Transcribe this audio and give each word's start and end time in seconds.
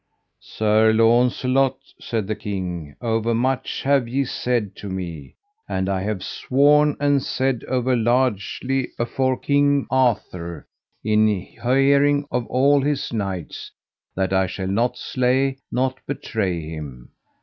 Sir 0.41 0.91
Launcelot, 0.93 1.77
said 1.99 2.25
the 2.25 2.33
king, 2.35 2.95
overmuch 3.01 3.83
have 3.83 4.07
ye 4.07 4.25
said 4.25 4.75
to 4.77 4.89
me, 4.89 5.35
and 5.69 5.87
I 5.87 6.01
have 6.01 6.23
sworn 6.23 6.97
and 6.99 7.21
said 7.21 7.63
over 7.65 7.95
largely 7.95 8.87
afore 8.97 9.37
King 9.37 9.85
Arthur 9.91 10.65
in 11.03 11.27
hearing 11.27 12.25
of 12.31 12.47
all 12.47 12.81
his 12.81 13.13
knights, 13.13 13.69
that 14.15 14.33
I 14.33 14.47
shall 14.47 14.65
not 14.67 14.97
slay 14.97 15.59
nor 15.71 15.93
betray 16.07 16.67
him. 16.67 17.11